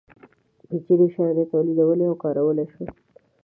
[0.67, 2.89] پېچلي شیان یې تولیدولی او کارولی شول.